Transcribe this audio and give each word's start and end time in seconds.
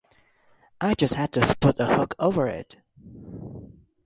I 0.81 0.95
just 0.95 1.13
had 1.13 1.31
to 1.33 1.55
put 1.59 1.79
a 1.79 1.85
hook 1.85 2.15
over 2.17 2.47
it. 2.47 2.75